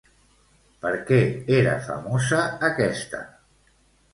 Per 0.85 0.93
què 1.09 1.19
era 1.57 1.75
famosa 1.89 2.41
aquesta? 2.71 3.21